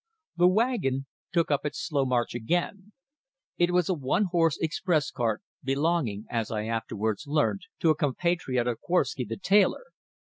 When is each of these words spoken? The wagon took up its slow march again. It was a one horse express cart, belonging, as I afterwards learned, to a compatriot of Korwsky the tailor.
The 0.35 0.47
wagon 0.47 1.05
took 1.31 1.51
up 1.51 1.63
its 1.63 1.79
slow 1.79 2.05
march 2.05 2.33
again. 2.33 2.91
It 3.59 3.69
was 3.69 3.87
a 3.87 3.93
one 3.93 4.23
horse 4.31 4.57
express 4.57 5.11
cart, 5.11 5.43
belonging, 5.63 6.25
as 6.27 6.49
I 6.49 6.65
afterwards 6.65 7.27
learned, 7.27 7.61
to 7.81 7.91
a 7.91 7.95
compatriot 7.95 8.65
of 8.65 8.79
Korwsky 8.81 9.25
the 9.25 9.37
tailor. 9.37 9.91